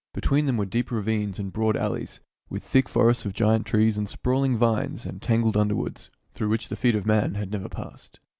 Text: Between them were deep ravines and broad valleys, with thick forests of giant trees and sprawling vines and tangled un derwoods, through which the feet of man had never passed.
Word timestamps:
Between 0.15 0.47
them 0.47 0.57
were 0.57 0.65
deep 0.65 0.89
ravines 0.89 1.37
and 1.37 1.53
broad 1.53 1.75
valleys, 1.75 2.21
with 2.49 2.63
thick 2.63 2.89
forests 2.89 3.23
of 3.23 3.33
giant 3.33 3.67
trees 3.67 3.99
and 3.99 4.09
sprawling 4.09 4.57
vines 4.57 5.05
and 5.05 5.21
tangled 5.21 5.55
un 5.55 5.69
derwoods, 5.69 6.09
through 6.33 6.49
which 6.49 6.69
the 6.69 6.75
feet 6.75 6.95
of 6.95 7.05
man 7.05 7.35
had 7.35 7.51
never 7.51 7.69
passed. 7.69 8.19